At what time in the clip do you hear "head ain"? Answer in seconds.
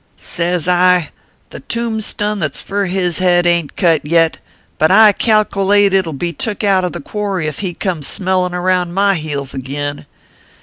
3.19-3.67